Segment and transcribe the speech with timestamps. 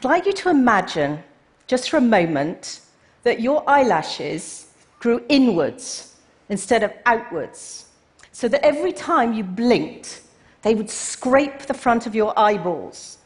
[0.00, 1.22] I'd like you to imagine,
[1.66, 2.80] just for a moment,
[3.22, 4.68] that your eyelashes
[4.98, 6.16] grew inwards
[6.48, 7.84] instead of outwards,
[8.32, 10.22] so that every time you blinked,
[10.62, 13.18] they would scrape the front of your eyeballs,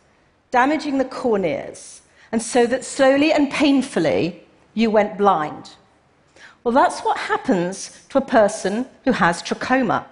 [0.51, 2.01] damaging the corneas,
[2.33, 4.43] and so that slowly and painfully
[4.75, 5.71] you went blind.
[6.65, 10.07] Well, that's what happens to a person who has trachoma.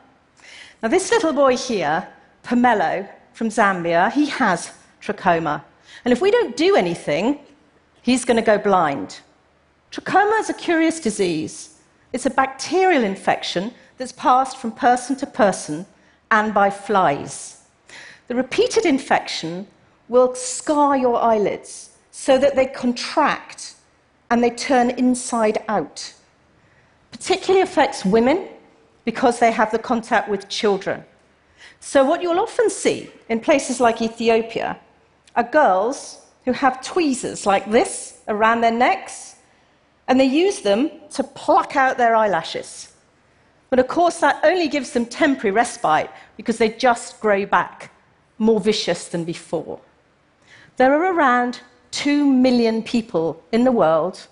[0.81, 2.07] Now, this little boy here,
[2.45, 5.65] Pomelo from Zambia, he has trachoma.
[6.05, 7.41] And if we don't do anything,
[8.03, 9.21] he's going to go blind.
[9.91, 11.79] Trachoma is a curious disease.
[12.13, 15.87] It's a bacterial infection that's passed from person to person
[16.31, 17.63] and by flies.
[18.29, 19.67] The repeated infection
[20.09, 23.75] will scar your eyelids so that they contract
[24.31, 26.15] and they turn inside out.
[27.11, 28.49] Particularly affects women
[29.05, 31.05] because they have the contact with children.
[31.81, 34.79] So, what you'll often see in places like Ethiopia
[35.36, 39.36] are girls who have tweezers like this around their necks,
[40.08, 42.92] and they use them to pluck out their eyelashes.
[43.70, 47.91] But of course, that only gives them temporary respite because they just grow back
[48.38, 49.80] more vicious than before.
[50.77, 51.60] There are around
[51.92, 54.27] 2 million people in the world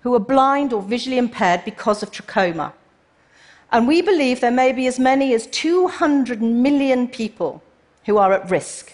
[0.00, 2.72] who are blind or visually impaired because of trachoma.
[3.70, 7.62] And we believe there may be as many as 200 million people
[8.04, 8.92] who are at risk.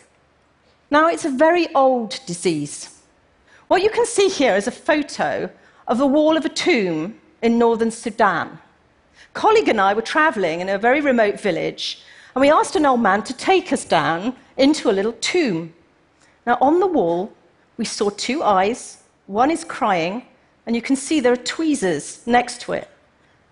[0.90, 2.98] Now, it's a very old disease.
[3.68, 5.50] What you can see here is a photo
[5.86, 8.48] of the wall of a tomb in northern Sudan.
[8.48, 12.02] A colleague and I were traveling in a very remote village,
[12.34, 15.74] and we asked an old man to take us down into a little tomb.
[16.46, 17.34] Now, on the wall,
[17.76, 19.02] we saw two eyes.
[19.26, 20.24] One is crying,
[20.64, 22.88] and you can see there are tweezers next to it.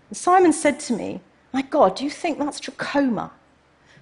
[0.09, 1.21] And Simon said to me,
[1.53, 3.29] My God, do you think that's trachoma?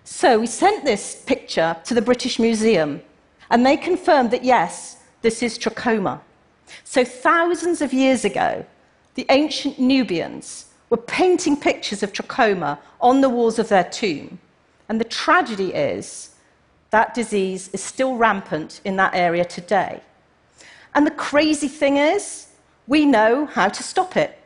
[0.06, 3.02] So we sent this picture to the British Museum
[3.50, 6.22] and they confirmed that yes, this is trachoma.
[6.84, 8.66] So thousands of years ago,
[9.16, 14.40] the ancient Nubians were painting pictures of trachoma on the walls of their tomb.
[14.90, 16.36] And the tragedy is
[16.92, 20.02] that disease is still rampant in that area today.
[20.94, 22.48] And the crazy thing is,
[22.88, 24.40] we know how to stop it.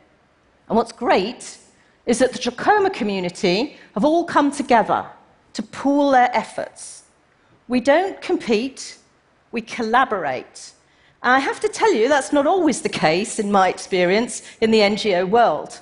[0.68, 1.58] And what's great
[2.06, 5.06] is that the trachoma community have all come together
[5.52, 7.04] to pool their efforts
[7.70, 8.98] we don't compete,
[9.52, 10.72] we collaborate.
[11.22, 14.72] And I have to tell you, that's not always the case, in my experience, in
[14.72, 15.78] the NGO world.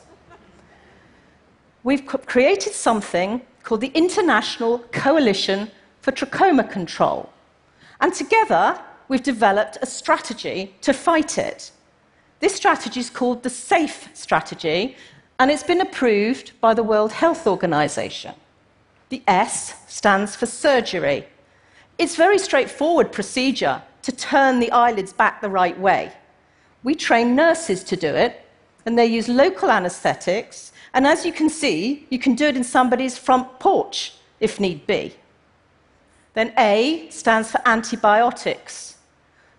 [1.83, 5.71] We've created something called the International Coalition
[6.03, 7.31] for Trachoma Control.
[8.03, 8.79] And together,
[9.09, 11.73] we've developed a strategy to fight it.
[12.41, 14.95] This strategy is called the SAFE strategy,
[15.39, 18.35] and it's been approved by the World Health Organization.
[19.09, 21.27] The S stands for surgery.
[21.99, 26.13] It's very straightforward procedure to turn the eyelids back the right way.
[26.85, 28.47] We train nurses to do it,
[28.87, 30.73] and they use local anesthetics.
[30.95, 34.87] And as you can see, you can do it in somebody's front porch if need
[34.87, 35.17] be.
[36.35, 38.99] Then A stands for antibiotics.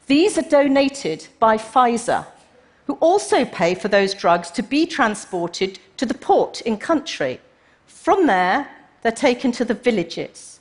[0.07, 2.25] These are donated by Pfizer,
[2.87, 7.41] who also pay for those drugs to be transported to the port in country.
[7.85, 8.69] From there,
[9.01, 10.58] they're taken to the villages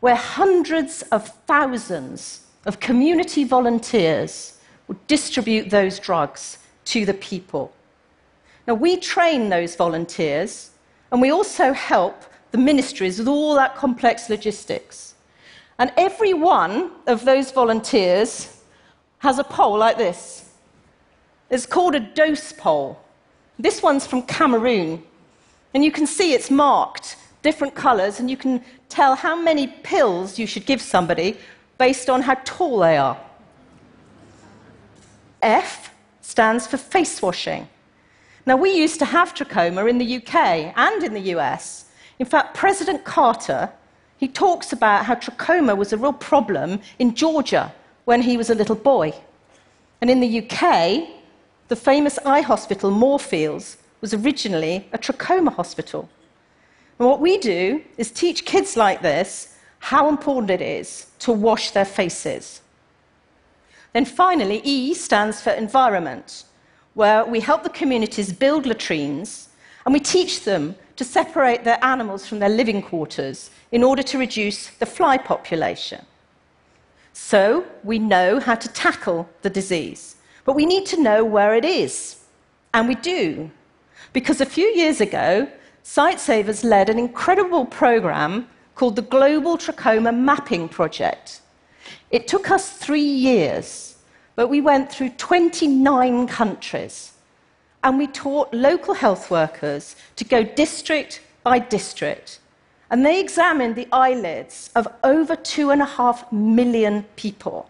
[0.00, 4.58] where hundreds of thousands of community volunteers
[4.88, 7.72] would distribute those drugs to the people.
[8.66, 10.70] Now, we train those volunteers,
[11.10, 15.14] and we also help the ministries with all that complex logistics.
[15.78, 18.60] And every one of those volunteers
[19.18, 20.50] has a pole like this.
[21.50, 23.00] It's called a dose pole.
[23.58, 25.02] This one's from Cameroon,
[25.74, 28.54] and you can see it's marked different colors, and you can
[28.88, 31.28] tell how many pills you should give somebody
[31.78, 33.16] based on how tall they are.
[35.42, 37.68] F stands for face washing.
[38.46, 40.34] Now, we used to have trachoma in the UK
[40.86, 41.84] and in the US.
[42.18, 43.70] In fact, President Carter,
[44.22, 47.72] he talks about how trachoma was a real problem in Georgia
[48.06, 49.14] when he was a little boy.
[50.00, 50.62] And in the UK,
[51.68, 56.08] the famous eye hospital, Moorfields, was originally a trachoma hospital.
[56.98, 61.70] And what we do is teach kids like this how important it is to wash
[61.70, 62.62] their faces.
[63.92, 66.44] Then finally, E stands for environment,
[66.94, 69.48] where we help the communities build latrines
[69.84, 74.18] and we teach them to separate their animals from their living quarters in order to
[74.18, 76.04] reduce the fly population.
[77.12, 81.64] So we know how to tackle the disease, but we need to know where it
[81.64, 82.24] is.
[82.74, 83.50] And we do.
[84.12, 85.48] Because a few years ago,
[85.86, 91.40] Sightsavers led an incredible program called the Global Trachoma Mapping Project.
[92.10, 93.86] It took us three years
[94.36, 97.12] but we went through 29 countries
[97.82, 102.40] and we taught local health workers to go district by district.
[102.90, 107.68] And they examined the eyelids of over two and a half million people.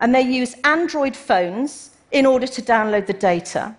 [0.00, 3.76] And they used Android phones in order to download the data.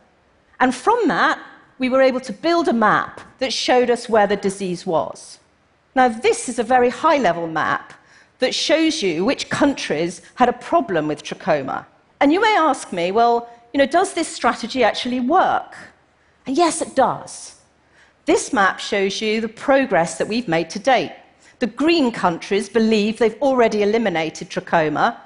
[0.59, 1.39] And from that,
[1.79, 5.39] we were able to build a map that showed us where the disease was.
[5.95, 7.93] Now, this is a very high level map
[8.39, 11.85] that shows you which countries had a problem with trachoma.
[12.19, 15.75] And you may ask me, well, you know, does this strategy actually work?
[16.45, 17.55] And yes, it does.
[18.25, 21.13] This map shows you the progress that we've made to date.
[21.59, 25.17] The green countries believe they've already eliminated trachoma,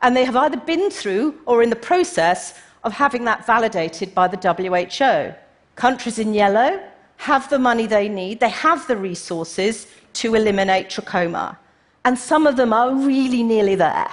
[0.00, 4.28] and they have either been through or in the process of having that validated by
[4.28, 5.34] the WHO.
[5.76, 6.80] Countries in yellow
[7.16, 11.56] have the money they need, they have the resources to eliminate trachoma.
[12.04, 14.10] And some of them are really nearly there.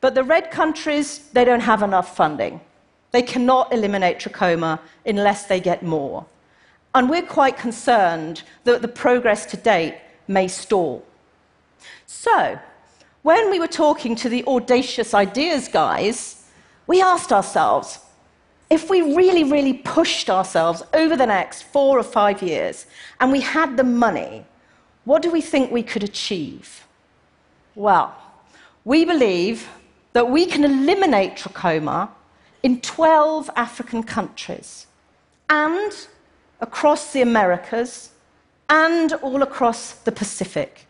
[0.00, 2.60] But the red countries, they don't have enough funding.
[3.12, 6.26] They cannot eliminate trachoma unless they get more.
[6.94, 9.96] And we're quite concerned that the progress to date
[10.28, 11.04] may stall.
[12.06, 12.58] So,
[13.22, 16.44] when we were talking to the audacious ideas guys,
[16.86, 17.98] we asked ourselves
[18.70, 22.86] if we really, really pushed ourselves over the next four or five years
[23.20, 24.44] and we had the money,
[25.04, 26.86] what do we think we could achieve?
[27.74, 28.14] Well,
[28.84, 29.68] we believe
[30.12, 32.08] that we can eliminate trachoma
[32.62, 34.86] in 12 African countries
[35.50, 35.92] and
[36.60, 38.10] across the Americas
[38.70, 40.86] and all across the Pacific.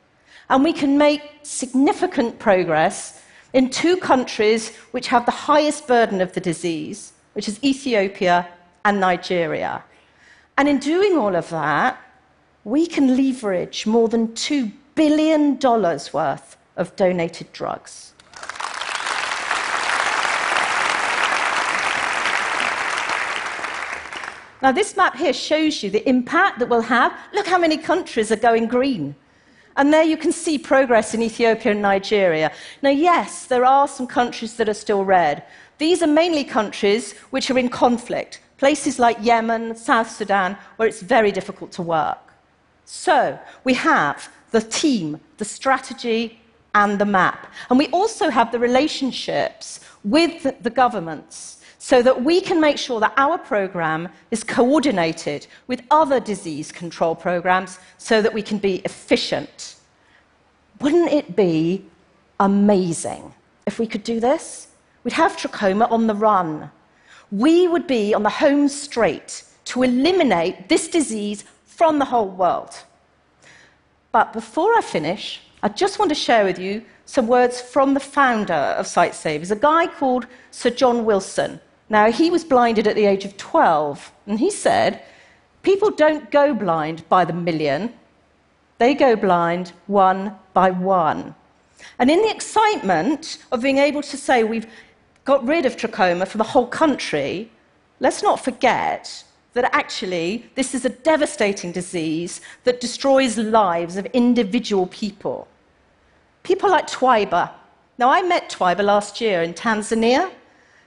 [0.49, 3.23] And we can make significant progress
[3.53, 8.49] in two countries which have the highest burden of the disease, which is Ethiopia
[8.85, 9.85] and Nigeria.
[10.57, 12.01] And in doing all of that,
[12.65, 18.13] we can leverage more than $2 billion worth of donated drugs.
[24.63, 27.13] Now, this map here shows you the impact that we'll have.
[27.35, 29.15] Look how many countries are going green.
[29.77, 32.53] And there you can see progress in Ethiopia and Nigeria.
[32.83, 35.43] Now, yes, there are some countries that are still red.
[35.79, 41.03] These are mainly countries which are in conflict, places like Yemen, South Sudan, where it's
[41.03, 42.19] very difficult to work.
[42.85, 46.41] So, we have the team, the strategy,
[46.75, 47.53] and the map.
[47.71, 53.01] And we also have the relationships with the governments so that we can make sure
[53.01, 58.77] that our program is coordinated with other disease control programs so that we can be
[58.85, 59.77] efficient.
[60.81, 61.85] Wouldn't it be
[62.41, 63.33] amazing
[63.67, 64.69] if we could do this?
[65.03, 66.71] We'd have trachoma on the run.
[67.31, 72.75] We would be on the home straight to eliminate this disease from the whole world.
[74.13, 78.01] But before I finish, I just want to share with you some words from the
[78.01, 81.61] founder of Sightsavers, a guy called Sir John Wilson.
[81.89, 85.03] Now, he was blinded at the age of 12, and he said,
[85.63, 87.93] People don't go blind by the million,
[88.79, 91.35] they go blind one by one.
[91.99, 94.67] And in the excitement of being able to say we've
[95.25, 97.51] got rid of trachoma for the whole country,
[98.01, 99.25] let's not forget
[99.55, 105.49] that actually this is a devastating disease that destroys lives of individual people.
[106.45, 107.51] People like Twiba.
[107.99, 110.31] Now, I met Twiba last year in Tanzania.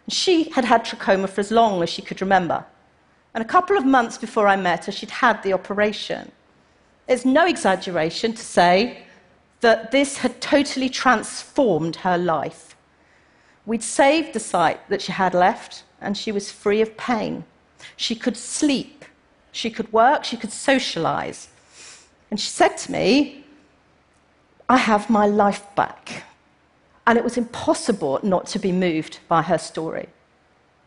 [0.06, 2.64] and She had had trachoma for as long as she could remember.
[3.34, 6.32] And a couple of months before I met her, she'd had the operation.
[7.08, 9.04] It's no exaggeration to say
[9.62, 12.76] that this had totally transformed her life.
[13.66, 17.44] We'd saved the sight that she had left, and she was free of pain.
[17.96, 19.06] She could sleep,
[19.52, 21.50] she could work, she could socialize.
[22.30, 23.46] And she said to me,
[24.70, 26.24] I have my life back
[27.08, 30.10] and it was impossible not to be moved by her story.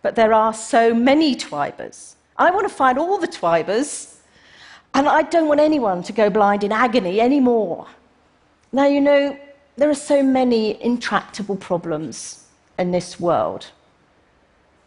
[0.02, 2.14] But there are so many Twibas.
[2.36, 4.16] I want to find all the Twibas,
[4.92, 7.86] and I don't want anyone to go blind in agony anymore.
[8.70, 9.38] Now, you know,
[9.76, 12.44] there are so many intractable problems
[12.78, 13.68] in this world,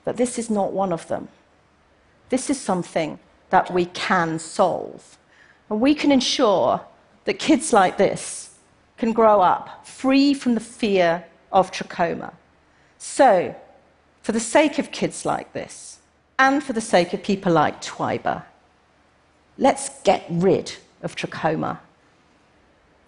[0.05, 1.29] but this is not one of them.
[2.29, 3.17] This is something
[3.49, 5.17] that we can solve.
[5.69, 6.81] And we can ensure
[7.25, 8.52] that kids like this
[8.97, 12.33] can grow up free from the fear of trachoma.
[12.97, 13.55] So,
[14.21, 15.99] for the sake of kids like this,
[16.39, 18.43] and for the sake of people like Twiba,
[19.57, 21.79] let's get rid of trachoma.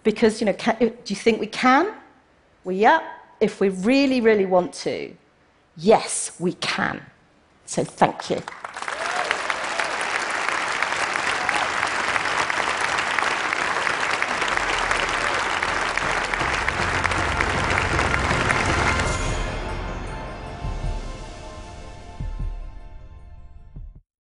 [0.02, 1.92] Because, you know, can, do you think we can?
[2.62, 3.00] Well, yeah,
[3.40, 5.12] if we really, really want to,
[5.76, 7.00] yes, we can.
[7.64, 8.42] So, thank you.